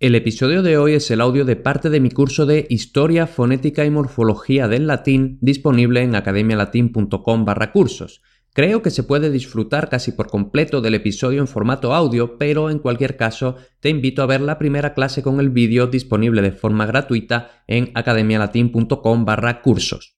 [0.00, 3.84] El episodio de hoy es el audio de parte de mi curso de Historia, Fonética
[3.84, 8.22] y Morfología del Latín disponible en academialatin.com barra cursos.
[8.52, 12.78] Creo que se puede disfrutar casi por completo del episodio en formato audio, pero en
[12.78, 16.86] cualquier caso te invito a ver la primera clase con el vídeo disponible de forma
[16.86, 20.16] gratuita en academialatin.com barra cursos.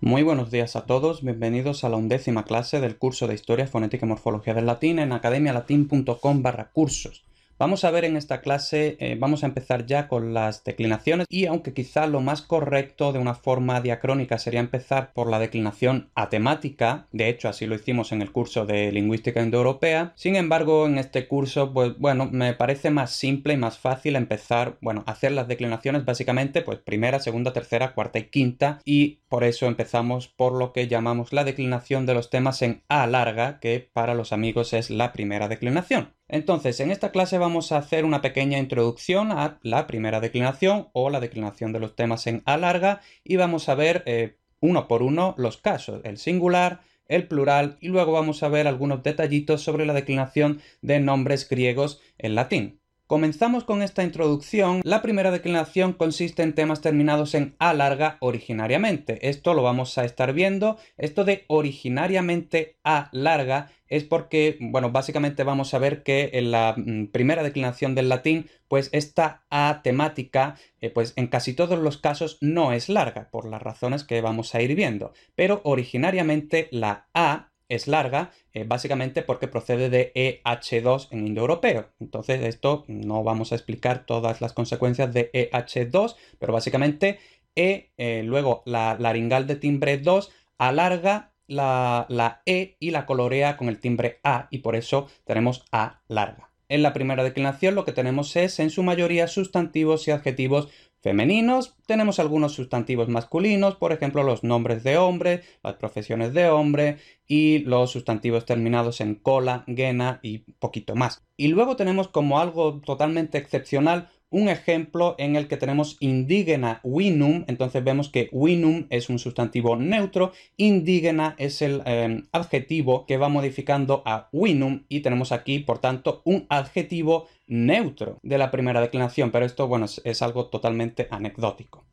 [0.00, 4.06] Muy buenos días a todos, bienvenidos a la undécima clase del curso de Historia, Fonética
[4.06, 7.24] y Morfología del Latín en academialatin.com barra cursos.
[7.62, 11.46] Vamos a ver en esta clase, eh, vamos a empezar ya con las declinaciones y
[11.46, 17.06] aunque quizá lo más correcto de una forma diacrónica sería empezar por la declinación atemática,
[17.12, 21.28] de hecho así lo hicimos en el curso de Lingüística Indoeuropea, sin embargo en este
[21.28, 26.04] curso pues bueno, me parece más simple y más fácil empezar, bueno, hacer las declinaciones
[26.04, 30.88] básicamente pues primera, segunda, tercera, cuarta y quinta y por eso empezamos por lo que
[30.88, 35.12] llamamos la declinación de los temas en A larga, que para los amigos es la
[35.12, 36.12] primera declinación.
[36.32, 41.10] Entonces, en esta clase vamos a hacer una pequeña introducción a la primera declinación o
[41.10, 45.02] la declinación de los temas en A larga y vamos a ver eh, uno por
[45.02, 49.84] uno los casos, el singular, el plural y luego vamos a ver algunos detallitos sobre
[49.84, 52.81] la declinación de nombres griegos en latín.
[53.12, 54.80] Comenzamos con esta introducción.
[54.84, 59.28] La primera declinación consiste en temas terminados en A larga originariamente.
[59.28, 60.78] Esto lo vamos a estar viendo.
[60.96, 66.74] Esto de originariamente A larga es porque, bueno, básicamente vamos a ver que en la
[66.74, 71.98] mm, primera declinación del latín, pues esta A temática, eh, pues en casi todos los
[71.98, 75.12] casos no es larga, por las razones que vamos a ir viendo.
[75.34, 81.88] Pero originariamente la A es larga, eh, básicamente porque procede de EH2 en indoeuropeo.
[82.00, 87.18] Entonces, esto no vamos a explicar todas las consecuencias de EH2, pero básicamente
[87.54, 93.56] E, eh, luego la laringal de timbre 2, alarga la, la E y la colorea
[93.56, 96.52] con el timbre A, y por eso tenemos A larga.
[96.68, 100.70] En la primera declinación lo que tenemos es en su mayoría sustantivos y adjetivos
[101.02, 106.98] femeninos, tenemos algunos sustantivos masculinos, por ejemplo los nombres de hombre, las profesiones de hombre
[107.26, 111.22] y los sustantivos terminados en cola, gena y poquito más.
[111.36, 117.44] Y luego tenemos como algo totalmente excepcional un ejemplo en el que tenemos indígena winum,
[117.46, 123.28] entonces vemos que winum es un sustantivo neutro, indígena es el em, adjetivo que va
[123.28, 129.30] modificando a winum y tenemos aquí, por tanto, un adjetivo neutro de la primera declinación,
[129.30, 131.84] pero esto, bueno, es algo totalmente anecdótico.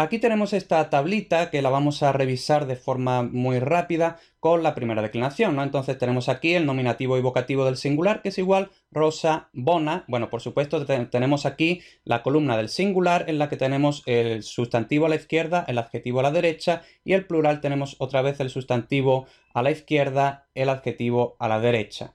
[0.00, 4.74] Aquí tenemos esta tablita que la vamos a revisar de forma muy rápida con la
[4.74, 5.62] primera declinación, ¿no?
[5.62, 10.06] Entonces tenemos aquí el nominativo y vocativo del singular que es igual rosa, bona.
[10.08, 15.04] Bueno, por supuesto tenemos aquí la columna del singular en la que tenemos el sustantivo
[15.04, 18.48] a la izquierda, el adjetivo a la derecha y el plural tenemos otra vez el
[18.48, 22.14] sustantivo a la izquierda, el adjetivo a la derecha.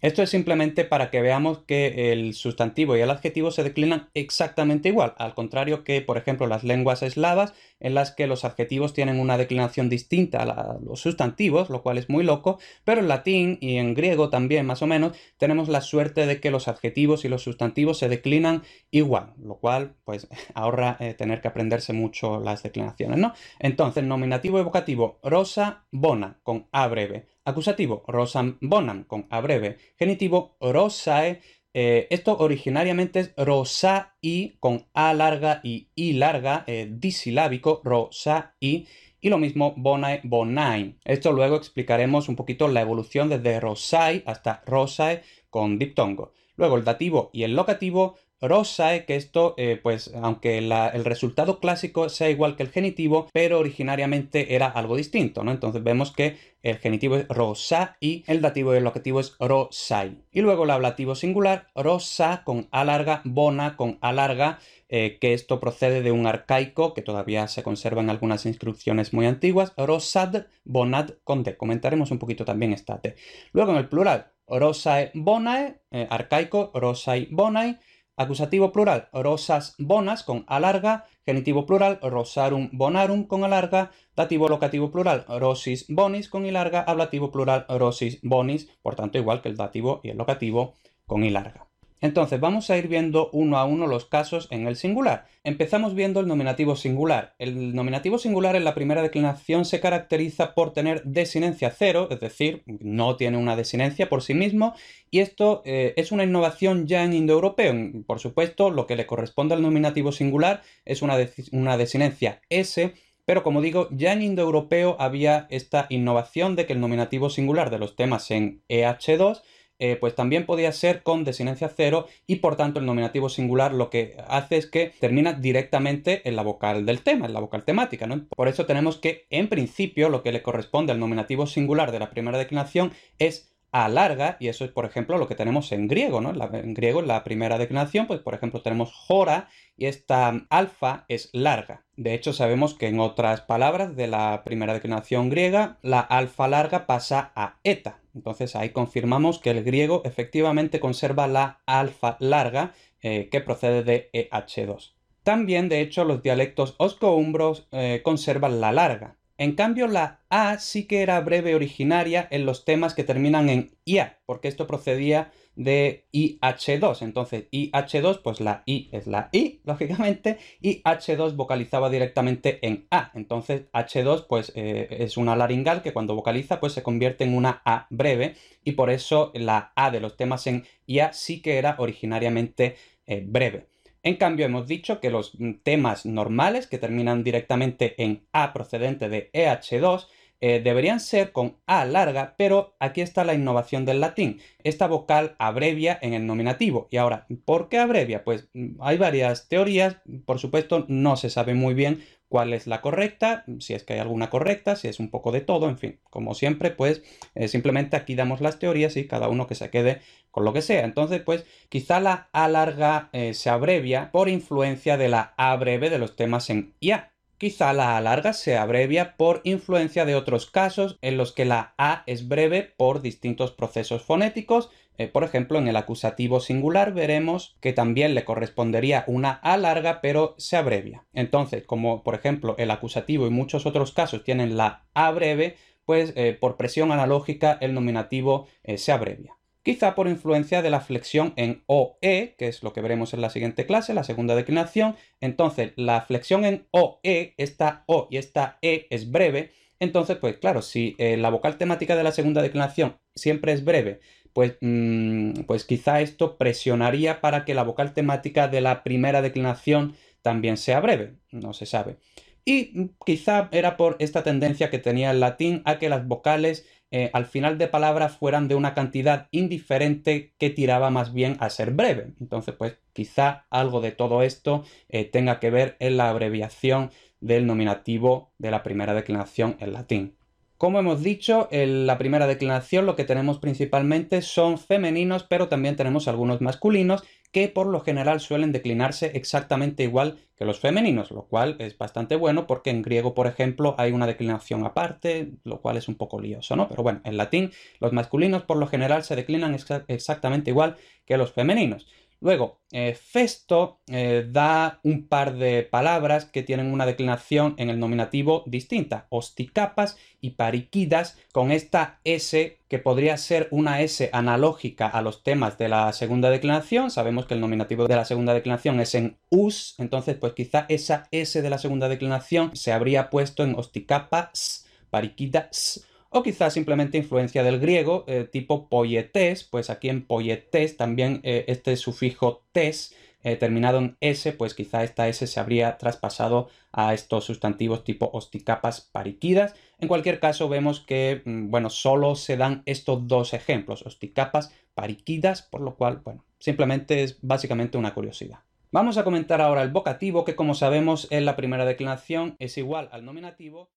[0.00, 4.88] Esto es simplemente para que veamos que el sustantivo y el adjetivo se declinan exactamente
[4.88, 9.18] igual, al contrario que, por ejemplo, las lenguas eslavas, en las que los adjetivos tienen
[9.20, 13.76] una declinación distinta a los sustantivos, lo cual es muy loco, pero en latín y
[13.76, 17.42] en griego también más o menos tenemos la suerte de que los adjetivos y los
[17.42, 23.18] sustantivos se declinan igual, lo cual pues ahorra eh, tener que aprenderse mucho las declinaciones,
[23.18, 23.32] ¿no?
[23.58, 27.26] Entonces, nominativo evocativo, rosa, bona, con A breve.
[27.44, 29.78] Acusativo, rosam bonam, con A breve.
[29.98, 31.40] Genitivo, rosae.
[31.72, 38.86] Eh, esto originariamente es rosai, con A larga y I larga, eh, disilábico, rosai.
[39.22, 40.96] Y lo mismo bonae, bonae.
[41.04, 46.32] Esto luego explicaremos un poquito la evolución desde rosai hasta rosae con diptongo.
[46.56, 52.08] Luego el dativo y el locativo rosae, que esto, eh, pues, aunque el resultado clásico
[52.08, 55.50] sea igual que el genitivo, pero originariamente era algo distinto, ¿no?
[55.50, 60.22] Entonces vemos que el genitivo es rosa y el dativo y el locativo es rosai.
[60.30, 65.34] Y luego el ablativo singular, rosa con A larga, bona con A larga, eh, que
[65.34, 70.46] esto procede de un arcaico que todavía se conserva en algunas inscripciones muy antiguas, rosad,
[70.64, 71.44] bonad con.
[71.44, 73.14] Comentaremos un poquito también esta T.
[73.52, 77.78] Luego en el plural, rosae bonae, eh, arcaico, rosai bonae,
[78.20, 81.06] Acusativo plural, rosas bonas con A larga.
[81.24, 83.92] Genitivo plural, rosarum bonarum con A larga.
[84.14, 86.82] Dativo locativo plural, rosis bonis con I larga.
[86.82, 88.68] Ablativo plural, rosis bonis.
[88.82, 90.74] Por tanto, igual que el dativo y el locativo
[91.06, 91.69] con I larga.
[92.00, 95.26] Entonces vamos a ir viendo uno a uno los casos en el singular.
[95.44, 97.34] Empezamos viendo el nominativo singular.
[97.38, 102.62] El nominativo singular en la primera declinación se caracteriza por tener desinencia cero, es decir,
[102.66, 104.74] no tiene una desinencia por sí mismo,
[105.10, 107.74] y esto eh, es una innovación ya en indoeuropeo.
[108.06, 111.16] Por supuesto, lo que le corresponde al nominativo singular es una,
[111.52, 112.94] una desinencia S,
[113.26, 117.78] pero como digo, ya en indoeuropeo había esta innovación de que el nominativo singular de
[117.78, 119.42] los temas en EH2
[119.80, 123.90] eh, pues también podía ser con desinencia cero y por tanto el nominativo singular lo
[123.90, 128.06] que hace es que termina directamente en la vocal del tema, en la vocal temática,
[128.06, 128.26] ¿no?
[128.36, 132.10] Por eso tenemos que en principio lo que le corresponde al nominativo singular de la
[132.10, 136.20] primera declinación es a larga, y eso es, por ejemplo, lo que tenemos en griego,
[136.20, 136.32] ¿no?
[136.54, 141.84] en griego, la primera declinación, pues, por ejemplo, tenemos jora y esta alfa es larga.
[141.96, 146.86] De hecho, sabemos que en otras palabras de la primera declinación griega, la alfa larga
[146.86, 148.00] pasa a eta.
[148.14, 154.10] Entonces ahí confirmamos que el griego efectivamente conserva la alfa larga eh, que procede de
[154.12, 154.94] EH2.
[155.22, 159.16] También, de hecho, los dialectos oscoumbros eh, conservan la larga.
[159.40, 163.70] En cambio, la A sí que era breve originaria en los temas que terminan en
[163.86, 167.00] IA, porque esto procedía de IH2.
[167.00, 173.12] Entonces, IH2, pues la I es la I, lógicamente, y H2 vocalizaba directamente en A.
[173.14, 177.62] Entonces, H2, pues eh, es una laringal que cuando vocaliza, pues se convierte en una
[177.64, 181.76] A breve, y por eso la A de los temas en IA sí que era
[181.78, 182.76] originariamente
[183.06, 183.70] eh, breve.
[184.02, 189.30] En cambio, hemos dicho que los temas normales que terminan directamente en A procedente de
[189.32, 190.06] EH2
[190.40, 194.40] eh, deberían ser con A larga, pero aquí está la innovación del latín.
[194.64, 196.88] Esta vocal abrevia en el nominativo.
[196.90, 198.24] Y ahora, ¿por qué abrevia?
[198.24, 202.80] Pues mm, hay varias teorías, por supuesto no se sabe muy bien cuál es la
[202.80, 205.98] correcta, si es que hay alguna correcta, si es un poco de todo, en fin,
[206.10, 207.02] como siempre, pues
[207.34, 210.00] eh, simplemente aquí damos las teorías y cada uno que se quede
[210.30, 210.84] con lo que sea.
[210.84, 215.90] Entonces, pues quizá la A larga eh, se abrevia por influencia de la A breve
[215.90, 217.12] de los temas en IA.
[217.40, 221.72] Quizá la A larga se abrevia por influencia de otros casos en los que la
[221.78, 224.68] A es breve por distintos procesos fonéticos.
[224.98, 230.02] Eh, por ejemplo, en el acusativo singular veremos que también le correspondería una A larga,
[230.02, 231.06] pero se abrevia.
[231.14, 235.56] Entonces, como por ejemplo el acusativo y muchos otros casos tienen la A breve,
[235.86, 240.80] pues eh, por presión analógica el nominativo eh, se abrevia quizá por influencia de la
[240.80, 244.96] flexión en OE, que es lo que veremos en la siguiente clase, la segunda declinación.
[245.20, 249.52] Entonces, la flexión en OE, esta O y esta E es breve.
[249.78, 254.00] Entonces, pues claro, si eh, la vocal temática de la segunda declinación siempre es breve,
[254.32, 259.94] pues, mm, pues quizá esto presionaría para que la vocal temática de la primera declinación
[260.22, 261.96] también sea breve, no se sabe.
[262.44, 267.10] Y quizá era por esta tendencia que tenía el latín a que las vocales eh,
[267.12, 271.70] al final de palabras fueran de una cantidad indiferente que tiraba más bien a ser
[271.72, 272.12] breve.
[272.20, 276.90] Entonces, pues quizá algo de todo esto eh, tenga que ver en la abreviación
[277.20, 280.16] del nominativo de la primera declinación en latín.
[280.60, 285.74] Como hemos dicho, en la primera declinación lo que tenemos principalmente son femeninos, pero también
[285.74, 287.02] tenemos algunos masculinos
[287.32, 292.16] que por lo general suelen declinarse exactamente igual que los femeninos, lo cual es bastante
[292.16, 296.20] bueno porque en griego, por ejemplo, hay una declinación aparte, lo cual es un poco
[296.20, 296.68] lioso, ¿no?
[296.68, 299.56] Pero bueno, en latín los masculinos por lo general se declinan
[299.88, 301.86] exactamente igual que los femeninos.
[302.22, 307.80] Luego, eh, festo eh, da un par de palabras que tienen una declinación en el
[307.80, 315.00] nominativo distinta, hosticapas y pariquidas, con esta S que podría ser una S analógica a
[315.00, 316.90] los temas de la segunda declinación.
[316.90, 321.08] Sabemos que el nominativo de la segunda declinación es en us, entonces pues quizá esa
[321.10, 327.42] S de la segunda declinación se habría puesto en hosticapas, pariquidas o quizás simplemente influencia
[327.42, 333.36] del griego eh, tipo poietes, pues aquí en poietes también eh, este sufijo tes eh,
[333.36, 338.80] terminado en s, pues quizá esta s se habría traspasado a estos sustantivos tipo hosticapas
[338.80, 339.54] pariquidas.
[339.78, 345.42] En cualquier caso vemos que, mm, bueno, solo se dan estos dos ejemplos, hosticapas pariquidas,
[345.42, 348.40] por lo cual, bueno, simplemente es básicamente una curiosidad.
[348.72, 352.88] Vamos a comentar ahora el vocativo, que como sabemos en la primera declinación es igual
[352.92, 353.70] al nominativo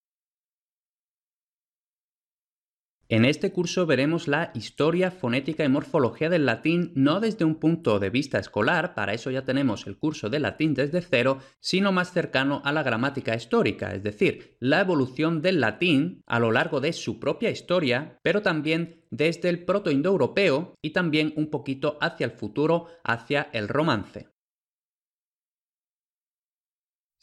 [3.10, 7.98] En este curso veremos la historia, fonética y morfología del latín no desde un punto
[7.98, 12.12] de vista escolar, para eso ya tenemos el curso de latín desde cero, sino más
[12.12, 16.94] cercano a la gramática histórica, es decir, la evolución del latín a lo largo de
[16.94, 22.86] su propia historia, pero también desde el proto-indoeuropeo y también un poquito hacia el futuro,
[23.04, 24.33] hacia el romance.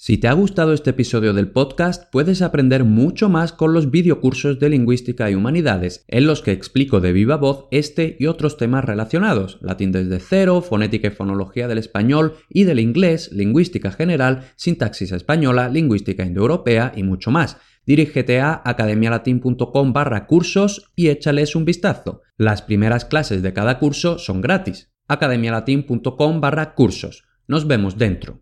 [0.04, 4.58] Si te ha gustado este episodio del podcast, puedes aprender mucho más con los videocursos
[4.58, 8.84] de lingüística y humanidades, en los que explico de viva voz este y otros temas
[8.84, 15.12] relacionados, latín desde cero, fonética y fonología del español y del inglés, lingüística general, sintaxis
[15.12, 17.58] española, lingüística indoeuropea y mucho más.
[17.86, 22.24] Dirígete a academialatin.com barra cursos y échales un vistazo.
[22.38, 24.90] Las primeras clases de cada curso son gratis.
[25.08, 27.24] academialatin.com barra cursos.
[27.48, 28.41] Nos vemos dentro.